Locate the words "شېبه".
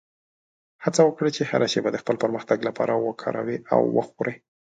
1.73-1.89